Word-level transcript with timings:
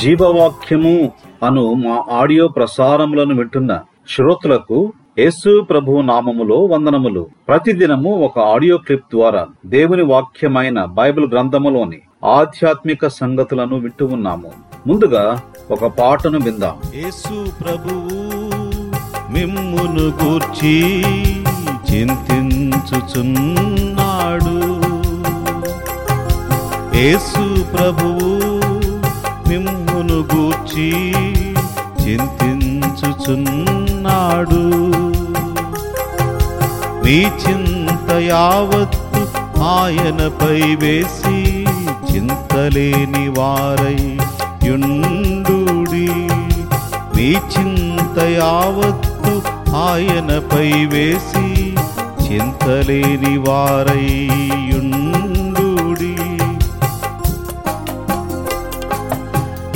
జీవవాక్యము 0.00 1.12
అను 1.42 1.72
మా 1.72 2.04
ఆడియో 2.10 2.48
ప్రసారములను 2.48 3.34
వింటున్న 3.34 3.80
శ్రోతలకు 4.08 4.92
యేసు 5.18 5.60
ప్రభు 5.60 6.00
నామములో 6.00 6.56
వందనములు. 6.56 7.26
ప్రతిదినము 7.48 8.10
ఒక 8.10 8.38
ఆడియో 8.38 8.76
క్లిప్ 8.76 9.04
ద్వారా 9.12 9.46
దేవుని 9.66 10.02
వాక్యమైన 10.02 10.84
బైబిల్ 10.84 11.26
గ్రంథములోని 11.32 11.98
ఆధ్యాత్మిక 12.24 13.06
సంగతులను 13.06 13.78
వింటూ 13.78 14.06
ఉన్నాము. 14.06 14.52
ముందుగా 14.86 15.40
ఒక 15.70 15.86
పాటను 15.86 16.38
విందాం. 16.40 16.76
యేసు 16.94 17.50
ప్రభువు 17.50 18.45
మిమ్మును 19.36 20.04
గూర్చి 20.18 20.74
చింతించుచున్నాడు. 21.88 23.24
యేసు 26.98 27.44
ప్రభువు 27.64 28.28
మిమ్మును 29.48 30.18
గూర్చి 30.32 30.88
చింతించుచున్నాడు. 32.02 33.42
మీ 37.04 37.18
చింత 37.42 38.08
యావత్తు 38.30 39.22
ఆయనపై 39.74 40.60
వేసి 40.82 41.38
చింతలేని 42.08 43.24
వారై 43.38 44.00
యుండు 44.68 45.58
మీ 47.16 47.28
చింత 47.52 48.18
యావత్తు 48.38 49.05
ఆయనపై 49.76 50.68
వేసి 50.92 51.46
చింతలేని 52.24 53.34
వారయ్యుండు 53.46 55.06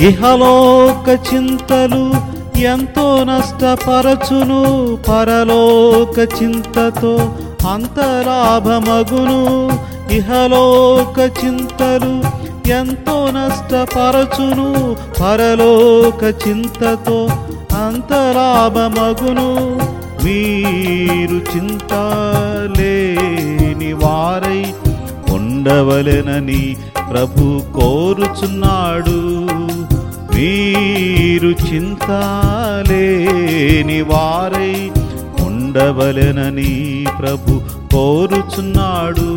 ఇహలోక 0.05 1.07
చింతలు 1.27 2.03
ఎంతో 2.65 3.05
నష్టపరచును 3.23 4.61
పరలోక 5.07 6.17
చింతతో 6.37 7.13
అంతలాభమగును 7.73 9.39
ఇహలోక 10.17 11.19
చింతలు 11.39 12.13
ఎంతో 12.71 13.17
నష్టపరచును 13.37 14.67
పరలోక 15.19 16.23
చింతతో 16.43 17.19
అంతలాభమగును 17.81 19.49
మీరు 20.23 21.37
చింతలేని 21.51 21.91
వారై 23.93 24.61
ఉండవలెనని 25.35 26.63
ప్రభు 27.11 27.45
కోరుచున్నాడు. 27.79 29.19
మీరు 30.35 31.51
చింతలేని 31.67 32.09
వారై 34.01 34.73
ఉండవలెనని 35.47 36.73
ప్రభు 37.19 37.51
కోరుచున్నాడు. 37.93 39.29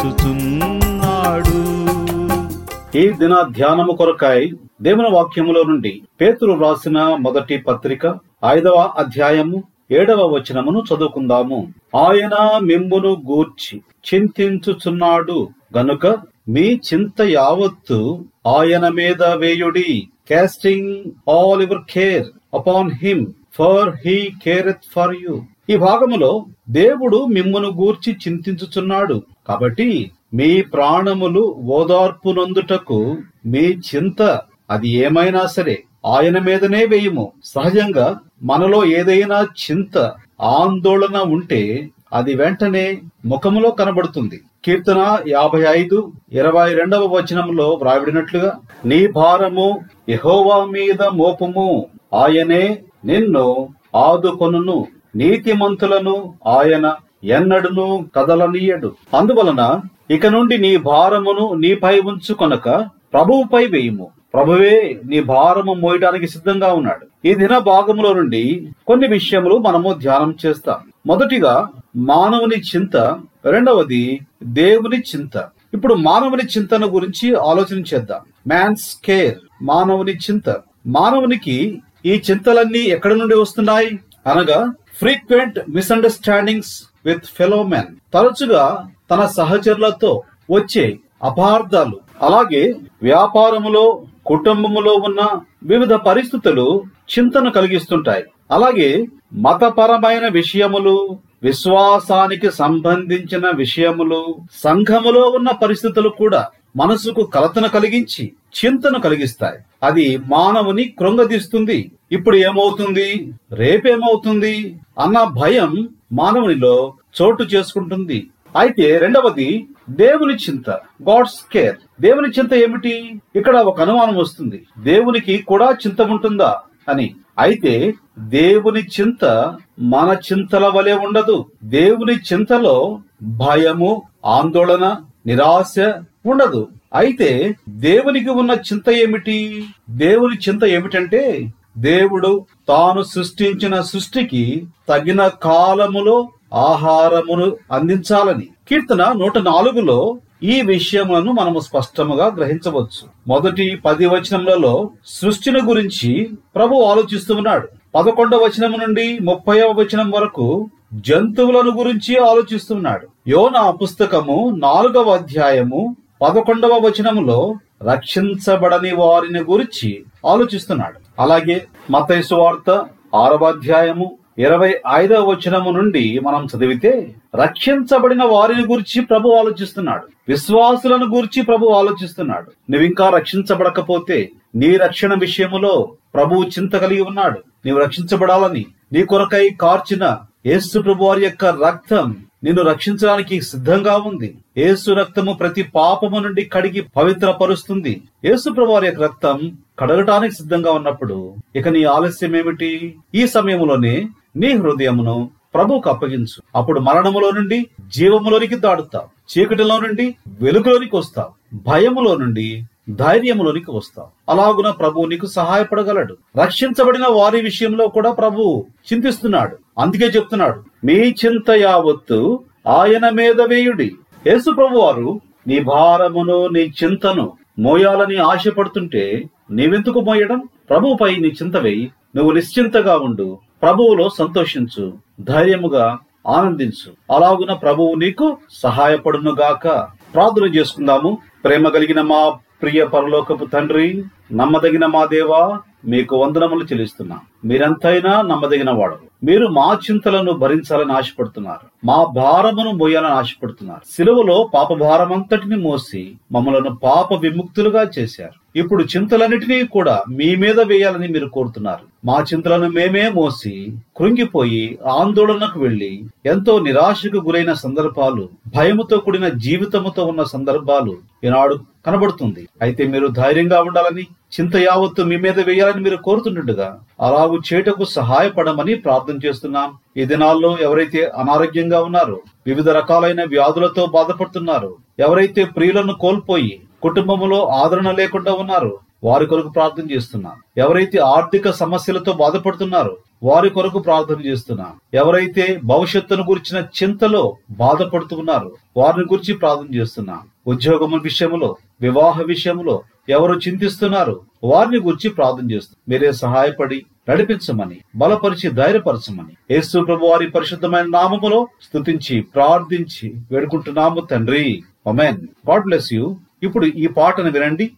ఈ 2.97 3.09
దిన 3.09 3.35
ధ్యానము 3.51 3.91
కొరకాయ 3.91 4.47
దేవుని 4.81 5.09
వాక్యములో 5.09 5.63
నుండి 5.63 6.01
పేతురు 6.21 6.51
వ్రాసిన 6.51 7.17
మొదటి 7.19 7.57
పత్రిక 7.57 8.15
ఐదవ 8.45 8.89
అధ్యాయము 8.97 9.63
ఏడవ 9.91 10.27
వచనమును 10.27 10.83
చదువుకుందాము. 10.93 11.67
ఆయన 11.95 12.59
మిమ్మును 12.59 13.23
గూర్చి 13.31 13.81
చింతించుచున్నాడు. 14.13 15.49
గనుక 15.77 16.07
మీ 16.49 16.79
చింత 16.93 17.21
యావత్తు 17.21 18.25
ఆయన 18.47 18.89
మీద 18.89 19.23
వేయుడి 19.23 20.07
casting 20.31 20.95
all 21.29 21.61
your 21.61 21.91
care 21.91 22.25
upon 22.53 22.91
him 23.03 23.25
for 23.57 23.89
he 24.05 24.31
careth 24.45 24.87
for 24.95 25.15
you 25.23 25.41
ఈ 25.69 25.75
భాగములో 25.75 26.45
దేవుడు 26.69 27.25
మిమ్మును 27.25 27.67
గూర్చి 27.67 28.13
చింతించుచున్నాడు. 28.13 29.23
కాబట్టి 29.47 30.11
మీ 30.33 30.61
ప్రాణములు 30.61 31.55
ఓదార్పునందుటకు 31.67 33.17
మీ 33.45 33.59
చింత 33.59 34.39
అది 34.69 34.89
ఏమైనా 34.89 35.45
సరే 35.45 35.83
ఆయన 36.05 36.39
మీదనే 36.39 36.85
వేయము. 36.85 37.31
సహజంగా 37.43 38.19
మనలో 38.43 38.85
ఏదైనా 38.85 39.47
చింత 39.63 40.11
ఆందోళన 40.41 41.17
ఉంటే 41.17 41.89
అది 42.13 42.33
వెంటనే 42.33 43.01
ముఖములో 43.25 43.71
కనబడుతుంది. 43.71 44.41
కీర్తన 44.65 45.17
యాభై 45.27 45.63
ఐదు 45.69 46.11
ఇరవై 46.31 46.73
రెండవ 46.73 47.05
వచనంలో 47.15 47.79
వ్రాయబడినట్లుగా 47.81 48.51
నీ 48.85 49.07
భారము 49.07 49.79
యహోవా 50.09 50.65
మీద 50.65 51.01
మోపము. 51.03 51.85
ఆయనే 52.13 52.77
నిన్ను 53.05 53.69
ఆదుకొనును 53.95 54.87
నీతిమంతులను 55.15 56.33
ఆయన 56.47 56.95
ఎన్నడును 57.23 58.09
కదలనీయడు. 58.15 58.95
అందువలన 59.17 59.81
ఇక 60.11 60.25
నుండి 60.25 60.57
నీ 60.57 60.77
భారమును 60.77 61.53
నీపై 61.53 61.99
ఉంచుకొనక 61.99 62.69
ప్రభువుపై 63.13 63.65
వేయుము. 63.65 64.09
ప్రభువే 64.33 65.01
నీ 65.05 65.21
భారము 65.21 65.73
మోయడానికి 65.73 66.27
సిద్ధంగా 66.27 66.73
ఉన్నాడు. 66.73 67.27
ఈ 67.27 67.33
దిన 67.33 67.57
భాగములో 67.57 68.13
నుండి 68.13 68.69
కొన్ని 68.87 69.07
విషయములు 69.07 69.57
మనము 69.57 69.93
ధ్యానం 69.93 70.35
చేస్తాం. 70.45 70.75
మొదటిగా 71.07 71.69
మానవుని 71.95 72.61
చింత 72.61 72.97
రెండవది 73.45 74.19
దేవుని 74.43 74.99
చింత. 74.99 75.37
ఇప్పుడు 75.73 75.93
మానవుని 75.93 76.43
చింతన 76.57 76.85
గురించి 76.85 77.35
ఆలోచన 77.35 77.79
చేద్దాం. 77.93 78.19
మ్యాన్స్ 78.47 78.97
కేర్ 79.05 79.37
మానవుని 79.61 80.11
చింత. 80.11 80.55
మానవునికి 80.87 81.81
ఈ 82.05 82.21
చింతలన్నీ 82.29 82.79
ఎక్కడి 82.79 83.15
నుండి 83.15 83.35
వస్తున్నాయి? 83.35 83.99
అనగా 84.27 84.73
frequent 84.99 85.59
misunderstandings 85.69 86.73
with 87.05 87.25
fellow 87.37 87.63
men 87.63 87.95
తరచుగా 88.13 88.89
తన 89.11 89.25
సహచరులతో 89.25 90.23
వచ్చే 90.51 90.99
అపార్థాలు. 91.23 91.99
అలాగే 92.21 92.75
వ్యాపారములో 93.03 94.03
కుటుంబములో 94.25 94.93
ఉన్న 94.93 95.21
వివిధ 95.63 95.93
పరిస్థితులు 95.93 96.83
చింతను 97.13 97.51
కలిగిస్తుంటాయి. 97.51 98.23
అలాగే 98.51 99.07
మతపరమైన 99.33 100.27
విషయములు 100.27 101.17
విశ్వాసానికి 101.43 102.51
సంబంధించిన 102.51 103.49
విషయములు 103.55 104.21
సంఘములో 104.63 105.21
ఉన్న 105.21 105.51
పరిస్థితులు 105.51 106.09
కూడా 106.09 106.47
మనసుకు 106.75 107.23
కలతను 107.23 107.67
కలిగించి 107.67 108.33
చింతను 108.65 108.99
కలిగిస్తాయి. 108.99 109.59
అది 109.83 110.17
మానవుని 110.17 110.83
కృంగదీస్తుంది. 110.83 111.91
ఇప్పుడు 112.11 112.35
ఏమవుతుంది? 112.35 113.33
రేపేమవుతుంది? 113.51 114.79
అన్న 114.99 115.23
భయం 115.23 115.89
మానవునిలో 116.13 116.93
చోటు 117.21 117.43
చేసుకుంటుంది. 117.43 118.29
అయితే 118.57 118.97
రెండవది 118.97 119.67
దేవుని 119.89 120.33
చింత 120.33 120.69
గాడ్స్ 121.09 121.53
కేర్. 121.53 121.75
దేవుని 122.01 122.29
చింత 122.29 122.53
ఏమిటి? 122.53 123.21
ఇక్కడ 123.35 123.57
ఒక 123.57 123.81
అనుమానం 123.81 124.15
వస్తుంది. 124.17 124.65
దేవునికి 124.79 125.37
కూడా 125.37 125.71
చింత 125.71 126.01
ఉంటుందా 126.01 126.61
అని. 126.89 127.15
అయితే 127.39 127.93
దేవుని 128.19 128.79
చింత 128.79 129.55
మన 129.79 130.17
చింతల 130.31 130.67
వలె 130.67 130.93
ఉండదు. 130.93 131.45
దేవుని 131.63 132.13
చింతలో 132.13 132.99
భయము 133.21 134.03
ఆందోళన 134.25 134.95
నిరాశ 135.25 135.79
ఉండదు. 136.25 136.67
అయితే 136.95 137.55
దేవునికి 137.69 138.29
ఉన్న 138.29 138.51
చింత 138.51 138.89
ఏమిటి? 138.89 139.65
దేవుని 139.89 140.37
చింత 140.49 140.63
ఏమిటంటే 140.63 141.53
దేవుడు 141.77 142.45
తాను 142.67 143.01
సృష్టించిన 143.03 143.81
సృష్టికి 143.81 144.65
తగిన 144.89 145.27
కాలములో 145.27 146.29
ఆహారమును 146.53 147.57
అందించాలని. 147.71 148.47
కీర్తన 148.69 149.13
నూట 149.17 149.37
నాలుగులో 149.37 150.17
ఈ 150.43 150.61
విషయములను 150.61 151.31
మనము 151.31 151.59
స్పష్టముగా 151.59 152.25
గ్రహించవచ్చు. 152.25 153.03
మొదటి 153.27 153.75
పది 153.85 154.05
వచనములలో 154.05 154.89
సృష్టిని 155.05 155.61
గురించి 155.61 156.29
ప్రభు 156.55 156.75
ఆలోచిస్తూ 156.75 157.35
ఉన్నాడు. 157.35 157.67
పదకొండవ 157.95 158.37
వచనం 158.37 158.71
నుండి 158.71 159.19
ముప్పైవ 159.19 159.71
వచనం 159.71 160.11
వరకు 160.11 160.67
జంతువులను 160.93 161.71
గురించి 161.77 162.17
ఆలోచిస్తున్నాడు 162.17 163.07
యోనా 163.27 163.71
పుస్తకము 163.71 164.55
నాలుగవ 164.57 165.09
అధ్యాయము 165.11 165.95
పదకొండవ 166.25 166.69
వచనములో 166.69 167.55
రక్షించబడని 167.83 168.95
వారిని 168.95 169.39
గురించి 169.39 170.03
ఆలోచిస్తున్నాడు. 170.27 171.21
అలాగే 171.21 171.65
మతైసు 171.91 172.35
వార్త 172.35 172.85
ఆరవ 173.15 173.45
అధ్యాయము 173.45 174.17
ఇరవై 174.37 174.75
ఐదవ 174.93 175.31
వచనము 175.31 175.71
నుండి 175.71 176.19
మనం 176.19 176.47
చదివితే 176.55 177.15
రక్షించబడిన 177.35 178.23
వారిని 178.23 178.61
గురించి 178.61 179.01
ప్రభు 179.01 179.29
ఆలోచిస్తున్నాడు. 179.29 180.03
విశ్వాసులను 180.29 181.05
గురించి 181.15 181.41
ప్రభు 181.41 181.67
ఆలోచిస్తున్నాడు. 181.67 182.71
నువ్వింకా 182.71 183.09
రక్షించబడకపోతే 183.09 184.31
నీ 184.55 184.77
రక్షణ 184.77 185.13
విషయములో 185.13 185.91
ప్రభువు 186.15 186.43
చింత 186.43 186.75
కలిగి 186.75 187.01
ఉన్నాడు. 187.01 187.39
నీవు 187.65 187.79
రక్షించబడాలని 187.79 188.65
నీ 188.93 189.05
కొరకై 189.05 189.49
కార్చిన 189.49 190.17
యేసు 190.45 190.79
ప్రభు 190.79 191.03
వారి 191.03 191.21
యొక్క 191.21 191.45
రక్తం 191.45 192.17
నిన్ను 192.45 192.63
రక్షించడానికి 192.63 193.41
సిద్ధంగా 193.41 193.97
ఉంది. 193.97 194.37
ఏసు 194.57 194.91
రక్తము 194.91 195.33
ప్రతి 195.33 195.63
పాపము 195.63 196.19
నుండి 196.19 196.45
కడిగి 196.45 196.81
పవిత్రపరుస్తుంది. 196.81 198.01
యేసు 198.25 198.49
ప్రభువారి 198.49 198.85
యొక్క 198.85 199.01
రక్తం 199.01 199.57
కడగటానికి 199.79 200.35
సిద్ధంగా 200.35 200.71
ఉన్నప్పుడు 200.71 201.35
ఇక 201.55 201.67
నీ 201.67 201.83
ఆలస్యం 201.83 202.35
ఏమిటి 202.35 202.95
ఈ 203.15 203.27
సమయంలోనే 203.27 204.09
నీ 204.35 204.51
హృదయమును 204.51 205.29
ప్రభువుకు 205.53 205.89
అప్పగించు. 205.89 206.41
అప్పుడు 206.55 206.79
మరణములో 206.79 207.31
నుండి 207.31 207.67
జీవములోనికి 207.87 208.55
దాడుతావు 208.55 209.39
చీకటిలో 209.39 209.79
నుండి 209.79 210.15
వెలుగులోనికి 210.41 210.95
వస్తావు. 210.95 211.57
భయములో 211.57 212.15
నుండి 212.15 212.63
ధైర్యములోనికి 212.89 213.71
వస్తావు. 213.71 214.31
అలాగున 214.31 214.69
ప్రభువు 214.69 215.05
నీకు 215.05 215.25
సహాయపడగలడు. 215.25 216.17
రక్షించబడిన 216.37 217.03
వారి 217.09 217.41
విషయంలో 217.41 217.87
కూడా 217.87 218.11
ప్రభువు 218.11 218.65
చింతిస్తున్నాడు. 218.93 219.57
అందుకే 219.79 220.05
చెప్తున్నాడు 220.05 220.63
మీ 220.85 220.93
చింత 220.93 221.49
యావత్తు 221.49 222.43
ఆయన 222.67 223.09
మీద 223.09 223.41
వేయుడి. 223.41 223.95
యేసు 224.27 224.55
ప్రభు 224.55 224.77
వారు 224.77 225.19
నీ 225.47 225.59
భారమును 225.59 226.47
నీ 226.47 226.59
చింతను 226.59 227.33
మోయాలని 227.59 228.17
ఆశపడుతుంటే 228.17 229.23
నీవెందుకు 229.51 229.99
మోయడం? 229.99 230.41
ప్రభువుపై 230.69 231.15
నీ 231.15 231.27
చింత 231.27 231.57
వేయి. 231.57 231.91
నువ్వు 232.15 232.31
నిశ్చింతగా 232.31 232.97
ఉండు. 232.97 233.37
ప్రభువులో 233.61 234.09
సంతోషించు. 234.09 234.93
ధైర్యముగా 235.19 235.97
ఆనందించు. 236.27 237.15
అలాగున 237.15 237.53
ప్రభువు 237.53 237.95
నీకు 237.95 238.37
సహాయపడునుగాక. 238.51 239.67
ప్రార్థన 240.13 240.43
చేసుకుందాము. 240.43 241.17
ప్రేమ 241.43 241.69
కలిగిన 241.69 242.01
మా 242.01 242.37
ప్రియ 242.61 242.85
పరలోకపు 242.85 243.45
తండ్రి 243.45 244.03
నమ్మదగిన 244.31 244.85
మా 244.85 245.05
దేవా 245.05 245.59
మీకు 245.85 246.17
వందనములు 246.17 246.63
చెల్లిస్తున్నా. 246.63 247.19
మీరంతైనా 247.45 248.21
నమ్మదగిన 248.21 248.71
వాడు. 248.71 248.95
మీరు 249.23 249.47
మా 249.47 249.79
చింతలను 249.83 250.31
భరించాలని 250.31 250.93
ఆశపడుతున్నారు. 250.93 251.67
మా 251.85 252.03
భారమును 252.03 252.71
మోయాలని 252.71 253.11
ఆశపడుతున్నారు. 253.11 253.81
సిలువలో 253.97 254.51
పాప 254.53 254.73
భారమంతటిని 254.73 255.55
మోసి 255.55 256.11
మమ్మలను 256.31 256.75
పాప 256.83 257.13
విముక్తులుగా 257.13 257.85
చేశారు. 257.99 258.59
ఇప్పుడు 258.59 258.83
చింతలన్నిటినీ 258.83 259.63
కూడా 259.63 260.03
మీ 260.09 260.35
మీద 260.35 260.59
వేయాలని 260.59 261.07
మీరు 261.07 261.29
కోరుతున్నారు. 261.29 261.85
మా 262.05 262.17
చింతలను 262.21 262.69
మేమే 262.69 263.09
మోసి 263.09 263.73
కృంగిపోయి 263.97 264.79
ఆందోళనకు 264.91 265.59
వెళ్ళి 265.59 266.03
ఎంతో 266.25 266.59
నిరాశకు 266.59 267.17
గురైన 267.17 267.53
సందర్భాలు 267.53 268.29
భయముతో 268.55 268.97
కూడిన 268.97 269.27
జీవితముతో 269.27 270.05
ఉన్న 270.05 270.23
సందర్భాలు 270.23 270.97
ఈనాడు 271.23 271.59
కనబడుతుంది. 271.85 272.43
అయితే 272.65 272.83
మీరు 272.93 273.07
ధైర్యంగా 273.21 273.59
ఉండాలని 273.67 274.03
చింత 274.35 274.55
యావత్తు 274.67 275.01
మీ 275.09 275.17
మీద 275.25 275.39
వేయాలని 275.49 275.81
మీరు 275.85 275.97
కోరుతుండగా 276.07 276.69
అలాగూ 277.07 277.37
చేటకు 277.49 277.83
సహాయపడమని 277.97 278.75
ప్రార్థన 278.85 279.17
చేస్తున్నాం. 279.25 279.69
ఈ 279.99 280.05
దినాల్లో 280.11 280.51
ఎవరైతే 280.67 281.01
అనారోగ్యంగా 281.23 281.81
ఉన్నారో 281.89 282.17
వివిధ 282.49 282.69
రకాలైన 282.79 283.23
వ్యాధులతో 283.33 283.85
బాధపడుతున్నారు 283.97 284.71
ఎవరైతే 285.05 285.43
ప్రియులను 285.57 285.95
కోల్పోయి 286.05 286.53
కుటుంబంలో 286.87 287.39
ఆదరణ 287.61 287.91
లేకుండా 288.01 288.33
ఉన్నారు 288.41 288.73
వారి 289.07 289.25
కొరకు 289.31 289.49
ప్రార్థన 289.55 289.85
చేస్తున్నాం. 289.91 290.35
ఎవరైతే 290.63 290.97
ఆర్థిక 291.15 291.51
సమస్యలతో 291.61 292.11
బాధపడుతున్నారో 292.21 292.93
వారి 293.29 293.49
కొరకు 293.55 293.79
ప్రార్థన 293.87 294.19
చేస్తున్నాం. 294.25 294.71
ఎవరైతే 295.01 295.45
భవిష్యత్తును 295.71 296.23
గురించిన 296.29 296.59
చింతలో 296.77 297.23
బాధపడుతున్నారు 297.63 298.49
వారిని 298.79 299.05
గురించి 299.11 299.35
ప్రార్థన 299.41 299.69
చేస్తున్నాం. 299.75 300.23
ఉద్యోగము 300.47 300.97
విషయంలో 300.97 301.55
వివాహ 301.81 302.21
విషయంలో 302.21 302.83
ఎవరు 303.09 303.33
చింతిస్తున్నారు 303.33 304.19
వారిని 304.43 304.77
గురించి 304.77 305.09
ప్రార్థన 305.09 305.51
చేస్తూ 305.51 305.75
మీరే 305.89 306.11
సహాయపడి 306.11 306.85
నడిపించమని 307.09 307.77
బలపరిచి 307.95 308.49
ధైర్యపరచమని 308.49 309.33
యేసు 309.51 309.79
ప్రభు 309.79 310.05
వారి 310.05 310.29
పరిశుద్ధమైన 310.29 310.85
నామములో 310.85 311.47
స్థుతించి 311.63 312.21
ప్రార్థించి 312.21 313.13
వేడుకుంటున్నాము 313.31 314.01
తండ్రి. 314.11 314.63
Amen 314.87 315.19
God 315.49 315.63
bless 315.63 315.93
you. 315.93 316.15
ఇప్పుడు 316.43 316.65
ఈ 316.65 316.87
పాటను 316.87 317.31
వినండి. 317.31 317.71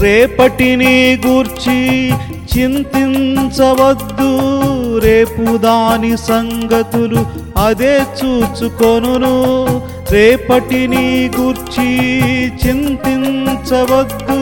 రేపటిని 0.00 1.20
గూర్చి 1.26 1.78
చింతించవద్దు 2.52 4.30
రేపు 4.98 5.56
దాని 5.56 6.16
సంగతులు 6.16 7.26
అదే 7.58 7.94
చూచుకొను 7.98 9.36
రేపటిని 10.12 11.30
గూర్చి 11.40 11.88
చింతించవద్దు. 12.48 14.40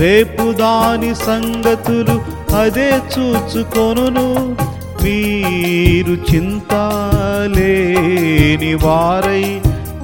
రేపు 0.00 0.52
దాని 0.52 1.14
సంగతులు 1.14 2.20
అదే 2.54 2.90
చూచుకొనును. 2.90 4.56
మీరు 5.04 6.08
చింతలేని 6.08 8.74
వారై 8.74 9.60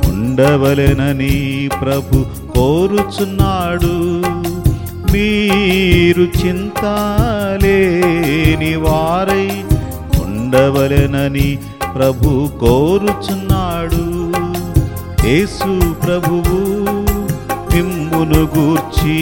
ఉండవలెనని 0.09 1.69
ప్రభు 1.81 2.25
కోరుచున్నాడు. 2.55 3.95
మీరు 5.13 6.23
చింతలేని 6.23 8.77
వారై 8.77 9.49
ఉండవలెనని 10.25 11.59
ప్రభు 11.95 12.49
కోరుచున్నాడు. 12.61 14.05
యేసు 15.25 15.95
ప్రభువు 16.05 16.59
మిమ్మును 17.73 18.49
గూర్చి 18.57 19.17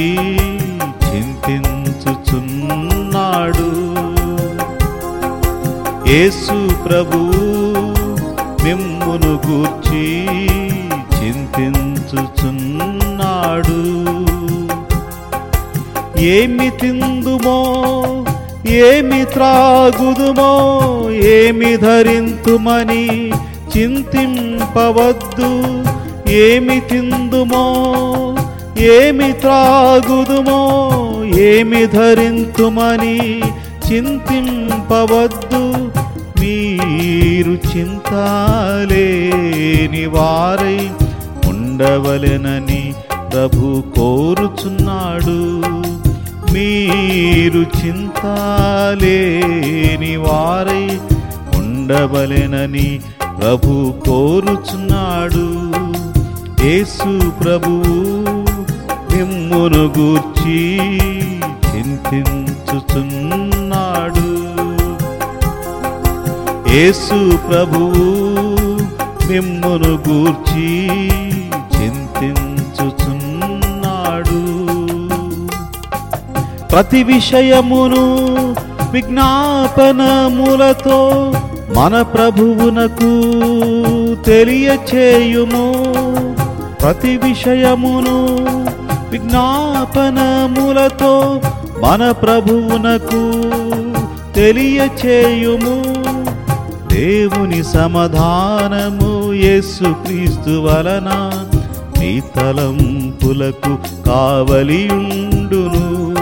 చింతించుచున్నాడు. 1.07 2.39
యేసు 6.11 6.57
ప్రభువు 6.85 7.41
మిమ్మును 8.65 9.33
గూర్చి 9.47 10.05
చింతించుచున్నాడు. 11.19 12.21
ఏమి 16.19 16.71
తిందుమో 16.71 17.59
ఏమి 18.67 19.25
త్రాగుదుమో 19.25 20.51
ఏమి 21.11 21.77
ధరింతుమని 21.77 23.31
చింతింపవద్దు. 23.77 25.51
ఏమి 26.31 26.79
తిందుమో 26.81 27.67
ఏమి 28.79 29.29
త్రాగుదుమో 29.33 30.63
ఏమి 31.37 31.83
ధరింతుమని 31.87 33.17
చింతింపవద్దు. 33.89 35.63
మీరు 36.41 37.51
చింతాలేని 37.51 38.15
వారై 40.07 40.81
ఉండవలెనని 41.49 42.83
ప్రభు 43.33 43.65
కోరుచున్నాడు. 43.97 45.41
మీరు 46.53 47.61
చింతాలేని 47.61 48.15
వారై 50.17 50.87
ఉండవలెనని 51.57 52.89
ప్రభు 53.23 53.73
కోరుచున్నాడు. 54.07 55.47
యేసు 56.65 57.31
ప్రభువు 57.31 57.95
మిమ్మును 59.13 59.85
గూర్చి 59.99 60.59
చింతించుచున్నాడు. 61.71 64.29
యేసు 66.75 67.19
ప్రభువు 67.37 68.07
మిమ్మును 69.31 69.93
గూర్చి 70.09 70.69
చింతించుచున్నాడు. 71.77 74.43
ప్రతి 76.67 77.03
విషయమును 77.03 78.05
విజ్ఞాపనములతో 78.93 80.99
మన 81.77 82.03
ప్రభువునకు 82.03 83.11
తెలియచేయుము. 84.23 85.89
ప్రతి 86.89 87.17
విషయమును 87.17 88.47
విజ్ఞాపనములతో 89.11 91.41
మన 91.83 92.11
ప్రభువునకు 92.11 93.33
తెలియచేయుము. 94.35 95.85
దేవుని 96.95 97.65
సమాధానము 97.65 99.33
యేసుక్రీస్తు 99.33 100.51
వలన 100.51 101.33
నీ 102.01 102.23
తలంపులకు 102.37 103.79
కావలియుండును. 104.07 106.15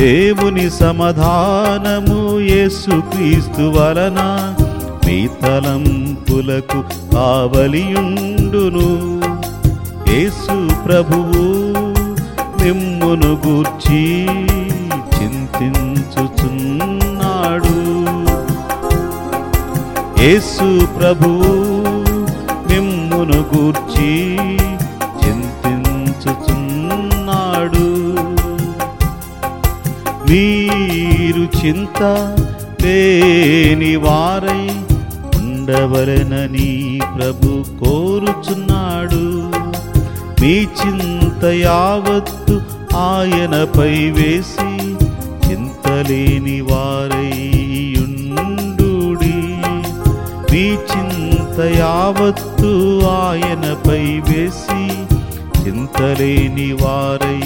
దేవుని 0.00 0.70
సమాధానము 0.70 2.40
యేసుక్రీస్తు 2.40 3.62
వలన 3.62 4.54
నీ 5.06 5.28
తలంపులకు 5.42 6.84
కావలియుండును. 7.12 9.14
యేసు 10.14 10.84
ప్రభువు 10.84 11.40
మిమ్మును 12.62 13.30
గూర్చి 13.46 14.26
చింతించుచున్నాడు. 15.14 16.04
యేసు 20.22 20.86
ప్రభువు 20.86 21.50
మిమ్మును 22.70 23.40
గూర్చి 23.54 24.12
చింతించుచున్నాడు. 25.22 26.54
మీరు 30.30 31.44
చింత 31.58 32.02
లేని 32.84 33.96
వారై 33.96 34.70
ఉండవలెనని 35.36 37.00
ప్రభు 37.18 37.50
కోరుచున్నాడు. 37.84 39.53
మీ 40.44 40.56
చింత 40.78 41.42
యావత్తు 41.58 42.54
ఆయనపై 43.02 43.94
వేసి 44.16 44.72
చింతలేని 45.44 46.56
వారై 46.60 47.30
ఉండుడి 48.08 49.38
మీ 50.50 50.64
చింత 50.90 51.58
యావత్తు 51.78 52.72
ఆయనపై 53.14 54.04
వేసి 54.28 54.82
చింతలేని 55.62 56.68
వారై 56.82 57.40